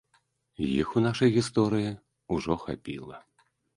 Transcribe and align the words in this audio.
Іх 0.67 0.95
у 1.01 1.03
нашай 1.07 1.29
гісторыі 1.35 1.91
ўжо 2.37 2.59
хапіла. 2.65 3.21